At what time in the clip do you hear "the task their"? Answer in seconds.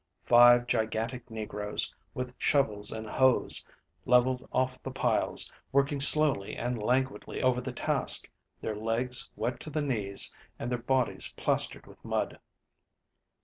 7.61-8.75